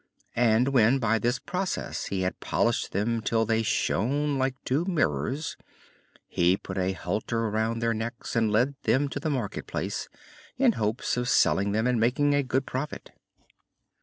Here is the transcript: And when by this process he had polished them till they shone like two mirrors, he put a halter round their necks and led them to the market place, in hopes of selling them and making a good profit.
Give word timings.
And 0.35 0.69
when 0.69 0.97
by 0.97 1.19
this 1.19 1.37
process 1.37 2.05
he 2.07 2.21
had 2.21 2.39
polished 2.39 2.91
them 2.91 3.21
till 3.21 3.45
they 3.45 3.61
shone 3.61 4.39
like 4.39 4.55
two 4.65 4.83
mirrors, 4.85 5.57
he 6.27 6.57
put 6.57 6.75
a 6.79 6.93
halter 6.93 7.47
round 7.51 7.83
their 7.83 7.93
necks 7.93 8.35
and 8.35 8.51
led 8.51 8.73
them 8.81 9.09
to 9.09 9.19
the 9.19 9.29
market 9.29 9.67
place, 9.67 10.09
in 10.57 10.71
hopes 10.71 11.17
of 11.17 11.29
selling 11.29 11.71
them 11.73 11.85
and 11.85 11.99
making 11.99 12.33
a 12.33 12.41
good 12.41 12.65
profit. 12.65 13.11